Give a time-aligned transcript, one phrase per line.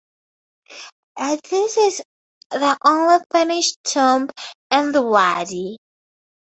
[1.43, 2.01] This is
[2.49, 4.29] the only finished tomb
[4.71, 5.77] in the Wadi.